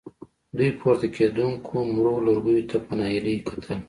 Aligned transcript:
دوی 0.57 0.69
پورته 0.79 1.07
کېدونکو 1.15 1.75
مړو 1.93 2.15
لوګيو 2.27 2.67
ته 2.69 2.77
په 2.85 2.91
ناهيلۍ 2.99 3.35
کتل. 3.47 3.79